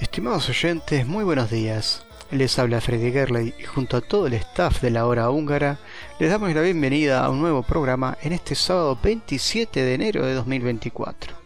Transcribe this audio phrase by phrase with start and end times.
[0.00, 2.04] Estimados oyentes, muy buenos días.
[2.30, 5.78] Les habla Freddy Gerley y junto a todo el staff de la hora húngara
[6.18, 10.34] les damos la bienvenida a un nuevo programa en este sábado 27 de enero de
[10.34, 11.43] 2024.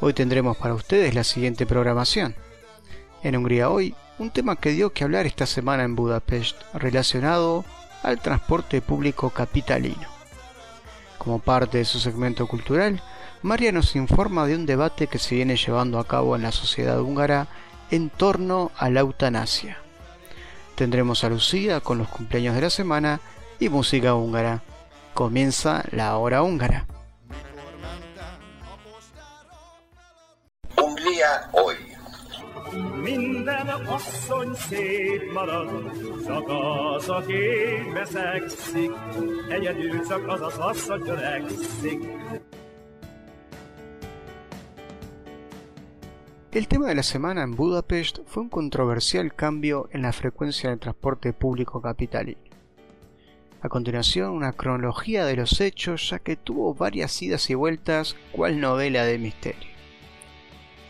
[0.00, 2.34] Hoy tendremos para ustedes la siguiente programación.
[3.22, 7.64] En Hungría hoy, un tema que dio que hablar esta semana en Budapest relacionado
[8.02, 10.08] al transporte público capitalino.
[11.18, 13.02] Como parte de su segmento cultural,
[13.42, 17.00] María nos informa de un debate que se viene llevando a cabo en la sociedad
[17.00, 17.46] húngara
[17.90, 19.78] en torno a la eutanasia.
[20.74, 23.20] Tendremos a Lucía con los cumpleaños de la semana
[23.60, 24.62] y música húngara.
[25.14, 26.86] Comienza la hora húngara.
[46.52, 50.78] El tema de la semana en Budapest fue un controversial cambio en la frecuencia del
[50.78, 52.40] transporte público capitalino.
[53.60, 58.60] A continuación, una cronología de los hechos, ya que tuvo varias idas y vueltas, cual
[58.60, 59.73] novela de misterio.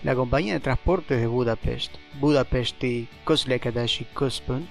[0.04, 4.68] La compañía de transportes de Budapest, Budapesti Közlekedési Központ,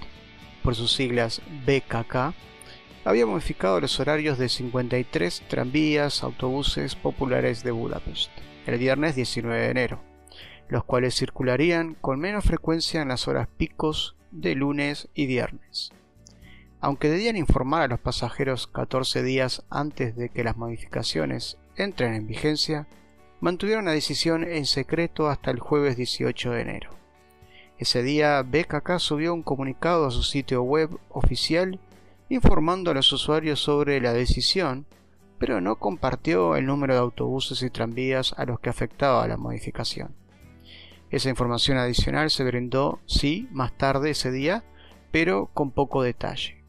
[0.63, 2.33] por sus siglas BKK,
[3.03, 8.31] había modificado los horarios de 53 tranvías, autobuses populares de Budapest,
[8.65, 10.13] el viernes 19 de enero
[10.73, 15.91] los cuales circularían con menos frecuencia en las horas picos de lunes y viernes.
[16.81, 22.27] Aunque debían informar a los pasajeros 14 días antes de que las modificaciones entren en
[22.27, 22.87] vigencia,
[23.43, 26.91] mantuvieron la decisión en secreto hasta el jueves 18 de enero.
[27.77, 31.77] Ese día, BKK subió un comunicado a su sitio web oficial
[32.29, 34.85] informando a los usuarios sobre la decisión,
[35.39, 40.15] pero no compartió el número de autobuses y tranvías a los que afectaba la modificación.
[41.11, 44.63] Esa información adicional se brindó, sí, más tarde ese día,
[45.11, 46.63] pero con poco detalle.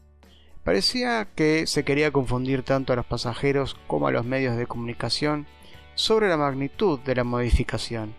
[0.65, 5.47] Parecía que se quería confundir tanto a los pasajeros como a los medios de comunicación
[5.95, 8.13] sobre la magnitud de la modificación.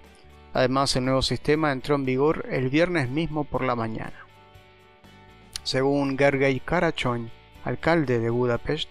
[0.53, 4.27] Además, el nuevo sistema entró en vigor el viernes mismo por la mañana.
[5.63, 7.31] Según Gergely Karachoin,
[7.65, 8.89] alcalde de Budapest,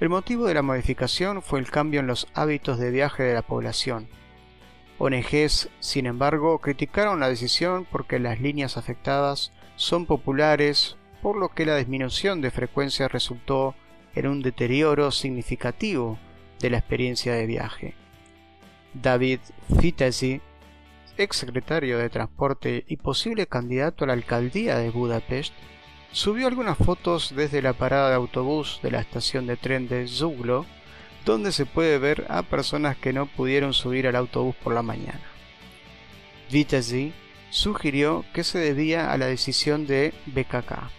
[0.00, 3.42] el motivo de la modificación fue el cambio en los hábitos de viaje de la
[3.42, 4.08] población,
[4.98, 11.66] ONGs, sin embargo, criticaron la decisión porque las líneas afectadas son populares, por lo que
[11.66, 13.74] la disminución de frecuencia resultó
[14.14, 16.18] en un deterioro significativo
[16.60, 17.94] de la experiencia de viaje.
[18.94, 19.40] David
[19.80, 20.40] Fitesi,
[21.16, 25.52] ex secretario de Transporte y posible candidato a la alcaldía de Budapest,
[26.12, 30.64] subió algunas fotos desde la parada de autobús de la estación de tren de Zuglo
[31.24, 35.20] donde se puede ver a personas que no pudieron subir al autobús por la mañana.
[36.50, 37.12] Vitezi
[37.50, 40.90] sugirió que se debía a la decisión de BKK.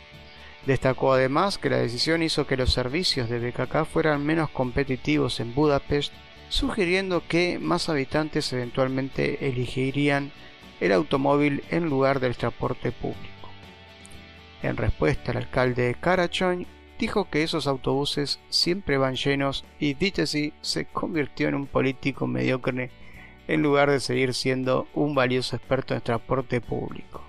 [0.65, 5.53] Destacó además que la decisión hizo que los servicios de BKK fueran menos competitivos en
[5.53, 6.11] Budapest,
[6.49, 10.31] sugiriendo que más habitantes eventualmente elegirían
[10.79, 13.49] el automóvil en lugar del transporte público.
[14.61, 16.67] En respuesta, el alcalde Karachoy
[16.97, 22.89] dijo que esos autobuses siempre van llenos y Vitesi se convirtió en un político mediocre
[23.47, 27.21] en lugar de seguir siendo un valioso experto en transporte público.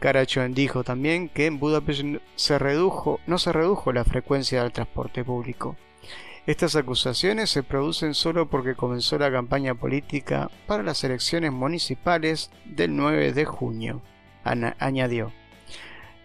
[0.00, 5.76] Karachon dijo también que en Budapest no se redujo la frecuencia del transporte público.
[6.46, 12.94] Estas acusaciones se producen solo porque comenzó la campaña política para las elecciones municipales del
[12.94, 14.02] 9 de junio,
[14.44, 15.32] añadió.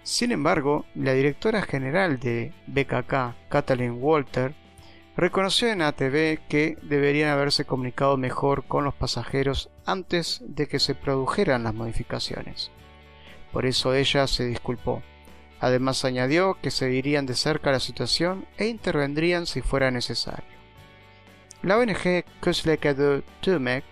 [0.03, 4.55] Sin embargo, la directora general de BKK, Kathleen Walter,
[5.15, 10.95] reconoció en ATV que deberían haberse comunicado mejor con los pasajeros antes de que se
[10.95, 12.71] produjeran las modificaciones.
[13.53, 15.01] Por eso ella se disculpó.
[15.59, 20.59] Además añadió que seguirían de cerca la situación e intervendrían si fuera necesario.
[21.61, 23.83] La ONG de Tömek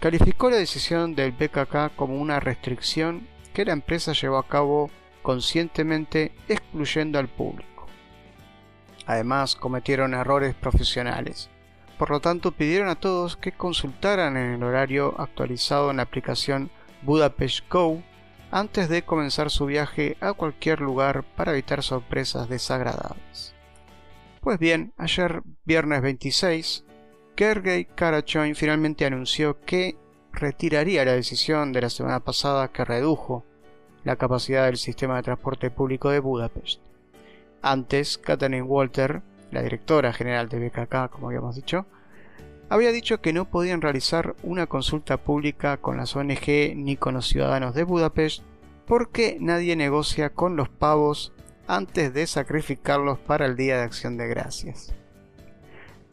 [0.00, 4.90] calificó la decisión del BKK como una restricción que la empresa llevó a cabo
[5.22, 7.86] conscientemente excluyendo al público.
[9.06, 11.50] Además, cometieron errores profesionales.
[11.98, 16.70] Por lo tanto, pidieron a todos que consultaran en el horario actualizado en la aplicación
[17.02, 18.02] Budapest Go
[18.50, 23.54] antes de comenzar su viaje a cualquier lugar para evitar sorpresas desagradables.
[24.40, 26.84] Pues bien, ayer viernes 26,
[27.36, 29.96] Gergely Karachoin finalmente anunció que
[30.32, 33.44] retiraría la decisión de la semana pasada que redujo
[34.04, 36.80] la capacidad del sistema de transporte público de Budapest.
[37.62, 41.86] Antes, Katalin Walter, la directora general de BKK, como habíamos dicho,
[42.70, 47.26] había dicho que no podían realizar una consulta pública con las ONG ni con los
[47.26, 48.42] ciudadanos de Budapest
[48.86, 51.32] porque nadie negocia con los pavos
[51.66, 54.94] antes de sacrificarlos para el Día de Acción de Gracias.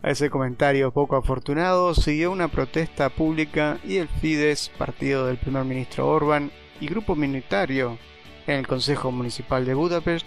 [0.01, 5.63] A ese comentario poco afortunado siguió una protesta pública y el Fidesz, partido del primer
[5.63, 7.98] ministro Orban, y grupo minoritario
[8.45, 10.25] en el Consejo Municipal de Budapest,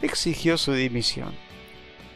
[0.00, 1.32] exigió su dimisión.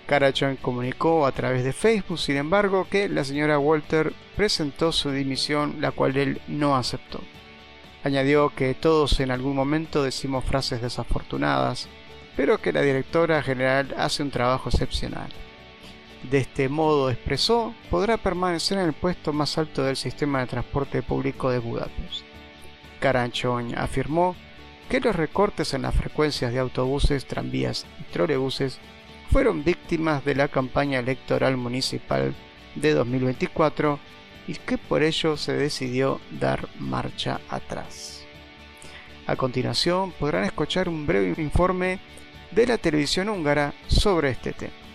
[0.07, 5.77] Karachon comunicó a través de Facebook, sin embargo, que la señora Walter presentó su dimisión,
[5.81, 7.21] la cual él no aceptó.
[8.05, 11.89] Añadió que todos en algún momento decimos frases desafortunadas,
[12.37, 15.29] pero que la directora general hace un trabajo excepcional.
[16.31, 21.03] De este modo, expresó, podrá permanecer en el puesto más alto del sistema de transporte
[21.03, 22.23] público de Budapest.
[23.01, 24.37] Karanchon afirmó
[24.89, 28.79] que los recortes en las frecuencias de autobuses, tranvías y trolebuses
[29.31, 32.35] fueron víctimas de la campaña electoral municipal
[32.75, 33.99] de 2024
[34.49, 38.25] y que por ello se decidió dar marcha atrás.
[39.27, 41.99] A continuación podrán escuchar un breve informe
[42.53, 44.86] de la televisión húngara sobre este tema.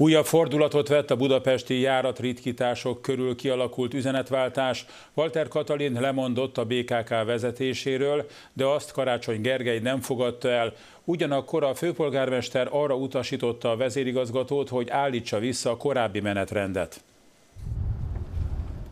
[0.00, 4.86] Újabb fordulatot vett a budapesti járatritkítások körül kialakult üzenetváltás.
[5.14, 10.72] Walter Katalin lemondott a BKK vezetéséről, de azt Karácsony Gergely nem fogadta el.
[11.04, 17.02] Ugyanakkor a főpolgármester arra utasította a vezérigazgatót, hogy állítsa vissza a korábbi menetrendet.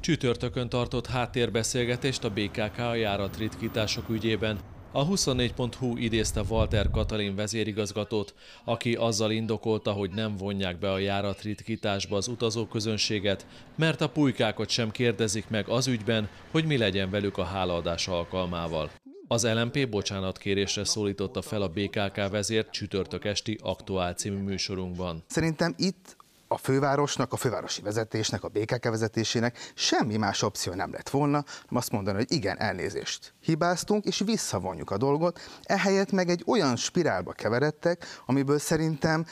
[0.01, 4.59] Csütörtökön tartott háttérbeszélgetést a BKK a járatritkítások ügyében.
[4.93, 12.17] A 24.hu idézte Walter Katalin vezérigazgatót, aki azzal indokolta, hogy nem vonják be a járatritkításba
[12.17, 13.47] az utazóközönséget,
[13.77, 18.91] mert a pulykákat sem kérdezik meg az ügyben, hogy mi legyen velük a hálaadás alkalmával.
[19.29, 25.25] Az LMP bocsánatkérésre szólította fel a BKK vezért csütörtök esti Aktuál című műsorunkban.
[25.27, 26.17] Szerintem itt
[26.49, 31.77] a fővárosnak, a fővárosi vezetésnek, a BKK vezetésének semmi más opció nem lett volna, hanem
[31.77, 37.33] azt mondani, hogy igen, elnézést, hibáztunk, és visszavonjuk a dolgot, ehelyett meg egy olyan spirálba
[37.33, 39.27] keveredtek, amiből szerintem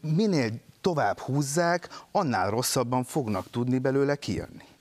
[0.00, 0.50] minél
[0.80, 4.71] tovább húzzák, annál rosszabban fognak tudni belőle kijönni.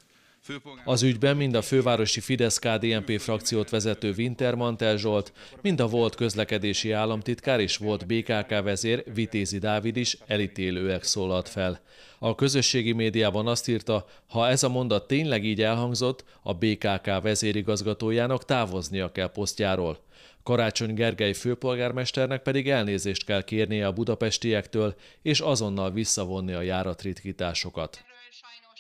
[0.86, 7.60] Az ügyben mind a fővárosi Fidesz-KDNP frakciót vezető Wintermantel Zsolt, mind a volt közlekedési államtitkár
[7.60, 11.82] és volt BKK vezér Vitézi Dávid is elítélőek szólalt fel.
[12.20, 18.46] A közösségi médiában azt írta, ha ez a mondat tényleg így elhangzott, a BKK vezérigazgatójának
[18.46, 20.00] távoznia kell posztjáról.
[20.44, 28.11] Karácsony Gergely főpolgármesternek pedig elnézést kell kérnie a budapestiektől, és azonnal visszavonni a járatritkításokat.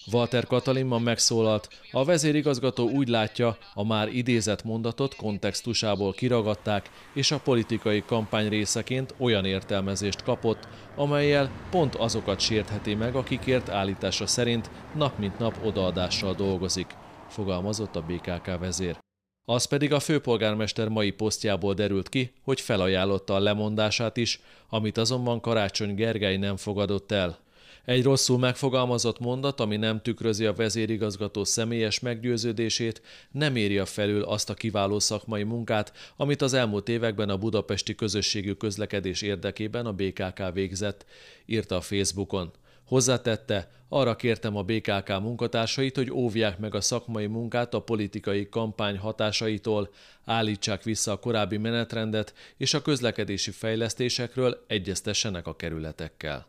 [0.06, 7.40] Walter Katalin megszólalt, a vezérigazgató úgy látja, a már idézett mondatot kontextusából kiragadták, és a
[7.40, 15.18] politikai kampány részeként olyan értelmezést kapott, amelyel pont azokat sértheti meg, akikért állítása szerint nap
[15.18, 16.96] mint nap odaadással dolgozik,
[17.30, 18.98] fogalmazott a BKK vezér.
[19.46, 24.40] Az pedig a főpolgármester mai posztjából derült ki, hogy felajánlotta a lemondását is,
[24.70, 27.40] amit azonban Karácsony Gergely nem fogadott el.
[27.86, 34.50] Egy rosszul megfogalmazott mondat, ami nem tükrözi a vezérigazgató személyes meggyőződését, nem írja felül azt
[34.50, 40.54] a kiváló szakmai munkát, amit az elmúlt években a budapesti közösségű közlekedés érdekében a BKK
[40.54, 41.06] végzett,
[41.46, 42.52] írta a Facebookon.
[42.86, 48.98] Hozzátette, arra kértem a BKK munkatársait, hogy óvják meg a szakmai munkát a politikai kampány
[48.98, 49.90] hatásaitól,
[50.26, 56.48] állítsák vissza a korábbi menetrendet, és a közlekedési fejlesztésekről egyeztessenek a kerületekkel.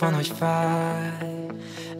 [0.00, 1.12] Van, hogy fáj?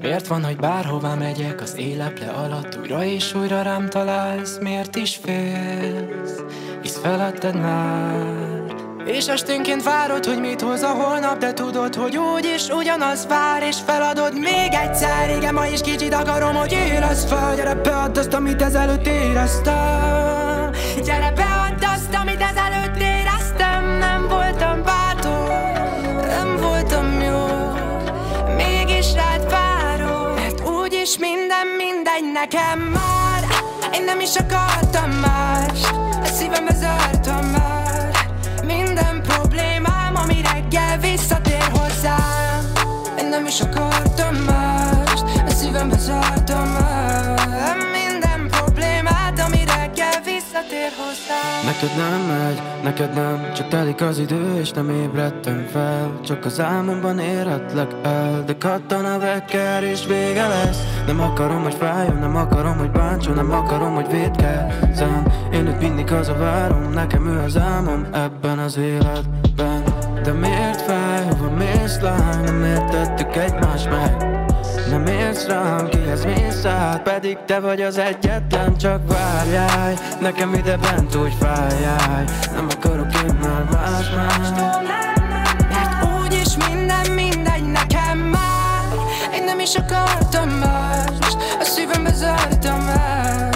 [0.01, 5.21] Miért van, hogy bárhová megyek az éleple alatt Újra és újra rám találsz, miért is
[5.23, 6.43] félsz?
[6.83, 8.41] Hisz feletted már.
[9.07, 13.63] És esténként várod, hogy mit hoz a holnap De tudod, hogy úgy is ugyanaz vár
[13.63, 15.37] És feladod még egyszer.
[15.37, 17.55] Igen, ma is kicsit akarom, hogy érezd fel.
[17.55, 20.71] Gyere beadd azt, amit ezelőtt éreztem.
[21.05, 21.85] Gyere beadd
[32.41, 33.45] nekem már.
[33.93, 35.81] Én nem is akartam más
[36.23, 38.11] A szívembe zártam már.
[38.65, 42.73] Minden problémám, ami reggel visszatér hozzám.
[43.19, 46.40] Én nem is akartam más A szívembe zártam
[50.61, 51.65] visszatér hozzám.
[51.65, 56.21] Neked nem megy, neked nem Csak telik az idő és nem ébredtem fel.
[56.25, 60.79] Csak az álmomban érhetlek el De kattan a vekker és vége lesz.
[61.07, 65.25] Nem akarom, hogy fájjon, nem akarom, hogy bántson Nem akarom, hogy védkezzem.
[65.53, 69.83] Én őt mindig hazavárom Nekem ő az álmom ebben az életben.
[70.23, 72.45] De miért fáj, hova mész lány?
[72.45, 74.30] Nem értettük egymást meg
[74.91, 79.95] nem érsz rám, kihez mész át Pedig te vagy az egyetlen, csak várjál.
[80.21, 82.25] Nekem ide bent úgy fájjál.
[82.55, 84.49] Nem akarok én már más más
[85.71, 88.83] Mert úgyis minden mindegy nekem már.
[89.35, 93.51] Én nem is akartam más A szívembe zártam el.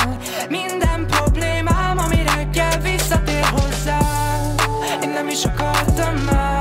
[0.49, 3.99] Minden problémám, ami reggel visszatér hozzá.
[5.03, 6.53] Én nem is akartam más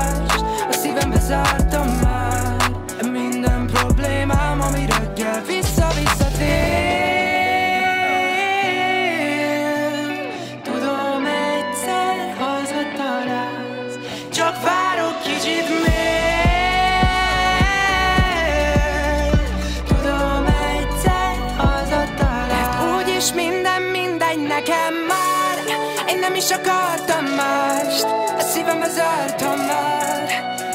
[26.44, 28.04] is akartam mást.
[28.38, 30.28] A szívembe zártam már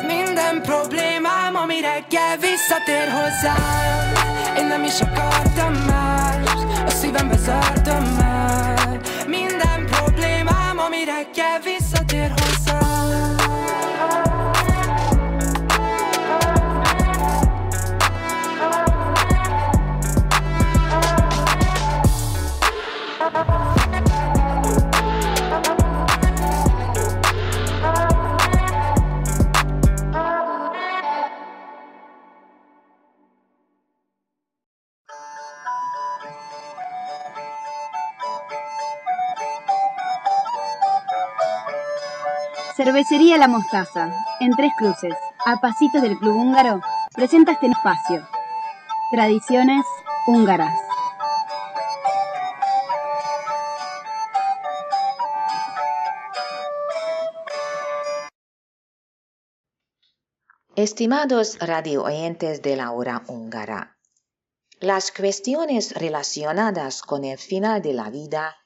[0.07, 4.11] Minden problémám, ami reggel visszatér hozzám.
[4.57, 6.65] Én nem is akartam mást.
[6.85, 12.48] A szívembe zártam már Minden problémám, ami reggel visszatér hozzám
[42.81, 44.09] Cervecería La Mostaza,
[44.39, 45.13] en Tres Cruces,
[45.45, 46.79] a pasitos del Club Húngaro,
[47.13, 48.25] presenta este espacio.
[49.11, 49.85] Tradiciones
[50.25, 50.79] húngaras.
[60.77, 63.97] Estimados radio oyentes de la hora húngara,
[64.79, 68.58] las cuestiones relacionadas con el final de la vida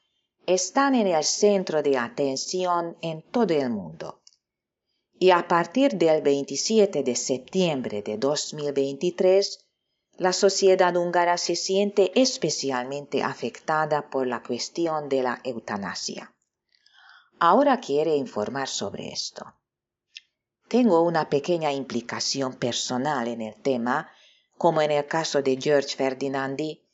[0.46, 4.20] están en el centro de atención en todo el mundo.
[5.18, 9.64] Y a partir del 27 de septiembre de 2023,
[10.16, 16.32] la sociedad húngara se siente especialmente afectada por la cuestión de la eutanasia.
[17.40, 19.54] Ahora quiere informar sobre esto.
[20.68, 24.10] Tengo una pequeña implicación personal en el tema,
[24.56, 26.84] como en el caso de George Ferdinandi,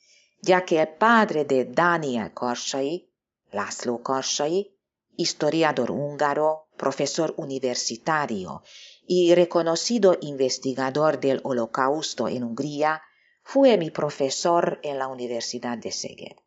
[0.41, 3.10] ya que el padre de Daniel Korsai,
[3.51, 4.75] László Karsai,
[5.15, 8.63] historiador húngaro, profesor universitario
[9.05, 13.01] y reconocido investigador del Holocausto en Hungría,
[13.43, 16.37] fue mi profesor en la Universidad de Szeged.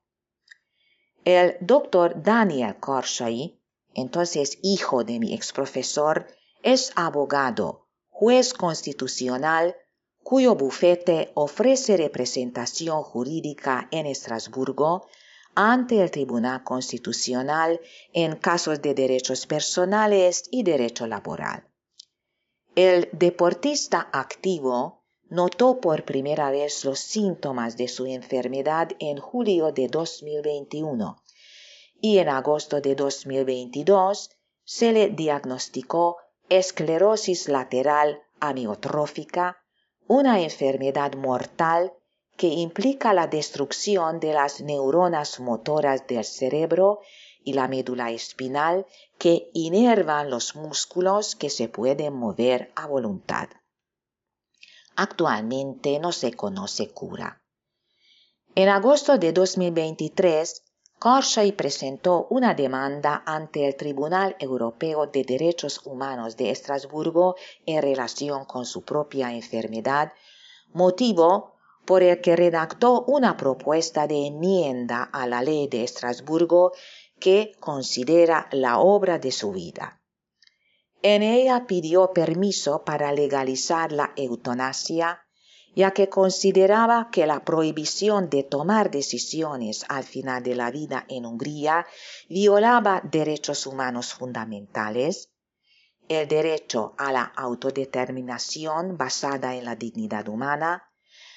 [1.25, 3.61] El doctor Daniel Karsai,
[3.95, 6.27] entonces hijo de mi exprofesor,
[6.63, 9.77] es abogado, juez constitucional,
[10.23, 15.07] cuyo bufete ofrece representación jurídica en Estrasburgo
[15.55, 17.81] ante el Tribunal Constitucional
[18.13, 21.69] en casos de derechos personales y derecho laboral.
[22.75, 29.89] El deportista activo notó por primera vez los síntomas de su enfermedad en julio de
[29.89, 31.23] 2021
[32.01, 34.31] y en agosto de 2022
[34.65, 36.19] se le diagnosticó
[36.49, 39.59] esclerosis lateral amiotrófica,
[40.07, 41.93] una enfermedad mortal
[42.37, 47.01] que implica la destrucción de las neuronas motoras del cerebro
[47.45, 48.87] y la médula espinal
[49.19, 53.49] que inervan los músculos que se pueden mover a voluntad.
[54.97, 57.43] Actualmente no se conoce cura.
[58.55, 60.63] En agosto de 2023,
[60.99, 67.37] Karsai presentó una demanda ante el Tribunal Europeo de Derechos Humanos de Estrasburgo
[67.67, 70.13] en relación con su propia enfermedad,
[70.73, 71.54] motivo
[71.85, 76.73] por el que redactó una propuesta de enmienda a la ley de Estrasburgo
[77.19, 80.01] que considera la obra de su vida.
[81.03, 85.21] En ella pidió permiso para legalizar la eutanasia,
[85.75, 91.27] ya que consideraba que la prohibición de tomar decisiones al final de la vida en
[91.27, 91.87] Hungría
[92.29, 95.31] violaba derechos humanos fundamentales,
[96.09, 100.91] el derecho a la autodeterminación basada en la dignidad humana,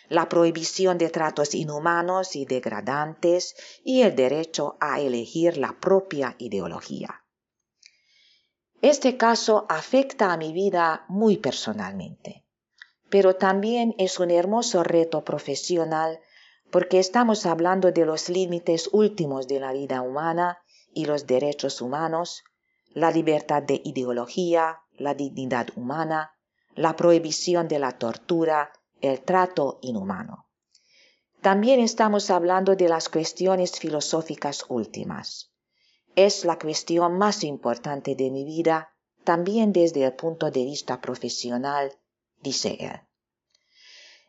[0.09, 7.23] la prohibición de tratos inhumanos y degradantes y el derecho a elegir la propia ideología.
[8.81, 12.45] Este caso afecta a mi vida muy personalmente,
[13.09, 16.19] pero también es un hermoso reto profesional
[16.71, 20.59] porque estamos hablando de los límites últimos de la vida humana
[20.93, 22.43] y los derechos humanos,
[22.93, 26.31] la libertad de ideología, la dignidad humana,
[26.75, 30.47] la prohibición de la tortura, el trato inhumano.
[31.41, 35.51] También estamos hablando de las cuestiones filosóficas últimas.
[36.15, 41.93] Es la cuestión más importante de mi vida, también desde el punto de vista profesional,
[42.41, 43.01] dice él.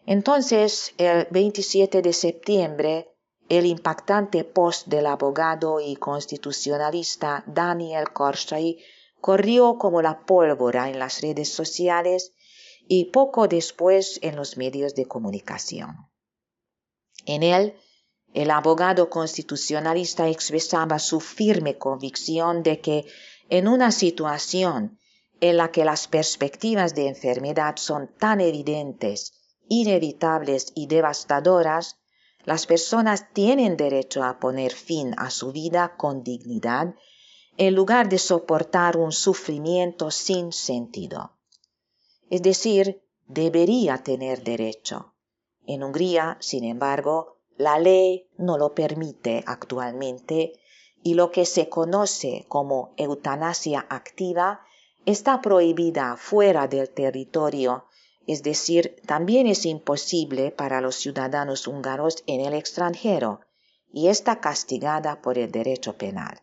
[0.04, 3.14] Entonces, el 27 de septiembre,
[3.48, 8.78] el impactante post del abogado y constitucionalista Daniel Korshai
[9.20, 12.32] corrió como la pólvora en las redes sociales
[12.88, 16.08] y poco después en los medios de comunicación.
[17.26, 17.74] En él,
[18.32, 23.06] el abogado constitucionalista expresaba su firme convicción de que
[23.50, 24.98] en una situación
[25.40, 29.34] en la que las perspectivas de enfermedad son tan evidentes,
[29.68, 32.00] inevitables y devastadoras,
[32.44, 36.94] las personas tienen derecho a poner fin a su vida con dignidad
[37.58, 41.37] en lugar de soportar un sufrimiento sin sentido
[42.30, 45.14] es decir, debería tener derecho.
[45.66, 50.52] En Hungría, sin embargo, la ley no lo permite actualmente
[51.02, 54.62] y lo que se conoce como eutanasia activa
[55.06, 57.86] está prohibida fuera del territorio,
[58.26, 63.40] es decir, también es imposible para los ciudadanos húngaros en el extranjero
[63.90, 66.42] y está castigada por el derecho penal.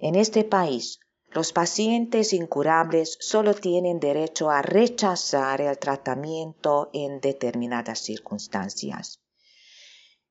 [0.00, 0.98] En este país,
[1.34, 9.20] los pacientes incurables solo tienen derecho a rechazar el tratamiento en determinadas circunstancias.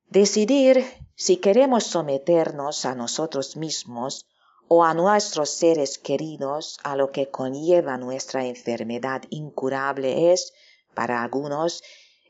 [0.09, 0.85] Decidir
[1.15, 4.27] si queremos someternos a nosotros mismos
[4.67, 10.53] o a nuestros seres queridos a lo que conlleva nuestra enfermedad incurable es,
[10.93, 11.81] para algunos,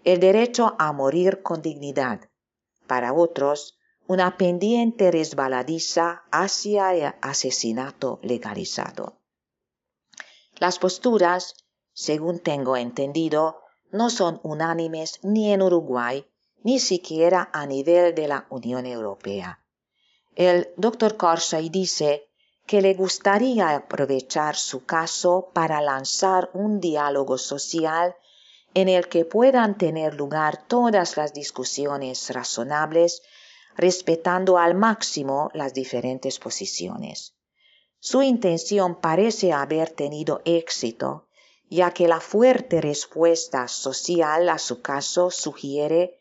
[0.03, 2.29] el derecho a morir con dignidad,
[2.87, 3.77] para otros,
[4.11, 9.21] una pendiente resbaladiza hacia el asesinato legalizado.
[10.59, 11.55] Las posturas,
[11.93, 16.25] según tengo entendido, no son unánimes ni en Uruguay,
[16.61, 19.63] ni siquiera a nivel de la Unión Europea.
[20.35, 22.27] El doctor Corsay dice
[22.65, 28.17] que le gustaría aprovechar su caso para lanzar un diálogo social
[28.73, 33.21] en el que puedan tener lugar todas las discusiones razonables
[33.75, 37.35] respetando al máximo las diferentes posiciones.
[37.99, 41.27] Su intención parece haber tenido éxito,
[41.69, 46.19] ya que la fuerte respuesta social a su caso sugiere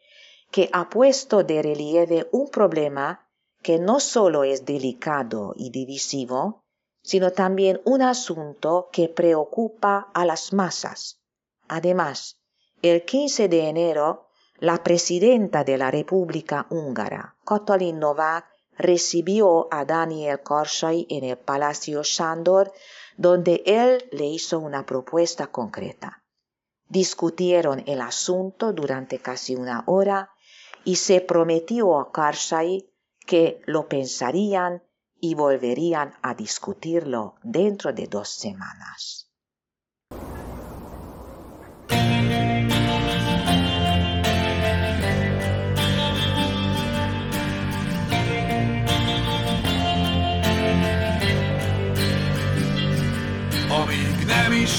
[0.50, 3.26] que ha puesto de relieve un problema
[3.62, 6.64] que no solo es delicado y divisivo,
[7.02, 11.20] sino también un asunto que preocupa a las masas.
[11.68, 12.38] Además,
[12.82, 14.29] el 15 de enero
[14.60, 18.44] la presidenta de la República húngara, Katalin Novák,
[18.76, 22.72] recibió a Daniel Korsai en el Palacio Sándor,
[23.16, 26.22] donde él le hizo una propuesta concreta.
[26.88, 30.30] Discutieron el asunto durante casi una hora
[30.84, 32.90] y se prometió a Karsai
[33.26, 34.82] que lo pensarían
[35.20, 39.19] y volverían a discutirlo dentro de dos semanas.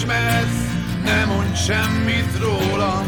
[0.01, 0.61] ismersz,
[1.03, 3.05] ne mondj semmit rólam.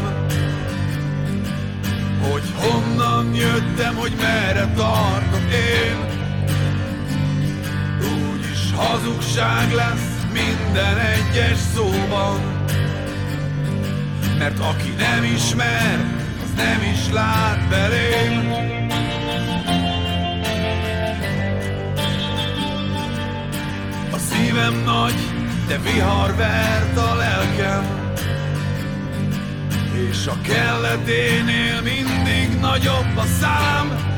[2.30, 5.96] Hogy honnan jöttem, hogy merre tartok én.
[8.00, 12.40] Úgyis hazugság lesz minden egyes szóban.
[14.38, 15.98] Mert aki nem ismer,
[16.42, 18.52] az nem is lát belém.
[24.30, 27.84] Szívem nagy, de vihar vert a lelkem
[30.10, 34.12] És a kelleténél mindig nagyobb a szám.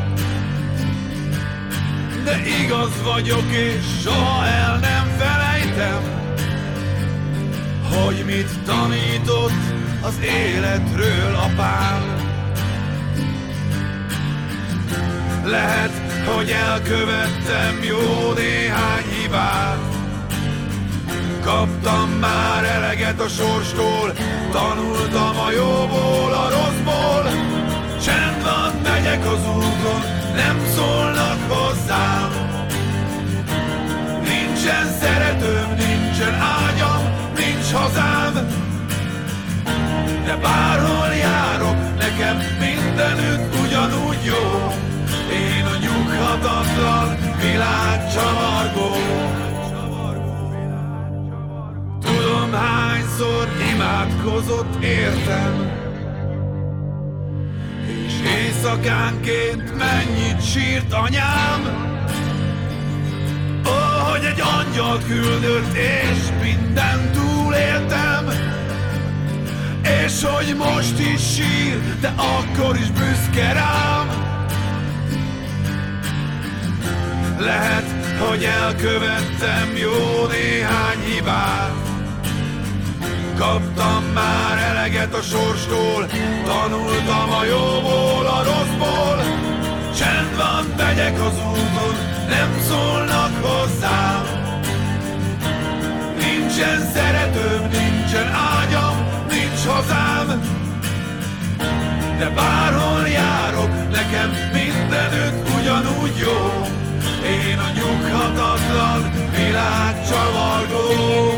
[2.25, 6.03] De igaz vagyok és soha el nem felejtem
[7.91, 9.53] Hogy mit tanított
[10.03, 12.15] az életről apám.
[15.45, 15.93] Lehet,
[16.35, 19.96] hogy elkövettem jó néhány hibát
[21.47, 24.13] Kaptam már eleget a sorstól.
[24.51, 27.25] Tanultam a jóból, a rosszból.
[28.05, 30.03] Csend van, megyek az úton
[30.35, 32.31] Nem szólnak hozzám.
[34.23, 37.03] Nincsen szeretőm, nincsen ágyam
[37.37, 38.35] Nincs hazám.
[40.25, 44.73] De bárhol járok Nekem mindenütt ugyanúgy jó.
[45.33, 49.26] Én a nyughatatlan világ csavargó
[52.57, 55.71] hányszor imádkozott értem.
[58.07, 61.61] És éjszakánként mennyit sírt anyám?
[63.67, 68.29] Ó, hogy egy angyal küldött és minden túléltem.
[69.83, 74.09] És hogy most is sír, de akkor is büszke rám.
[77.39, 81.86] Lehet, hogy elkövettem jó néhány hibát
[83.39, 86.07] Kaptam már eleget a sorstól
[86.45, 89.19] Tanultam a jóból, a rosszból.
[89.99, 91.95] Csend van, megyek az úton
[92.29, 94.25] Nem szólnak hozzám.
[96.19, 98.97] Nincsen szeretőm, nincsen ágyam
[99.29, 100.43] Nincs hazám.
[102.19, 106.65] De bárhol járok Nekem mindenütt ugyanúgy jó.
[107.29, 111.36] Én a nyughatatlan világ csavargó.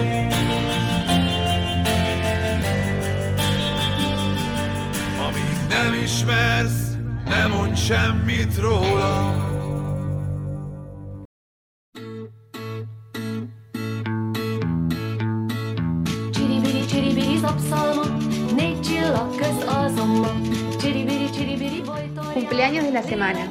[22.34, 23.50] Cumpleaños de la semana.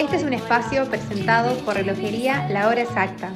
[0.00, 3.32] Este es un espacio presentado por Relojería La Hora Exacta.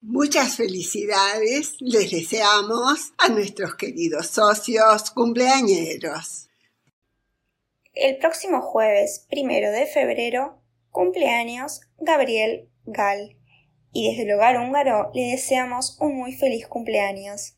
[0.00, 6.48] Muchas felicidades les deseamos a nuestros queridos socios cumpleañeros.
[7.92, 13.36] El próximo jueves primero de febrero cumpleaños Gabriel Gal
[13.92, 17.57] y desde el hogar húngaro le deseamos un muy feliz cumpleaños.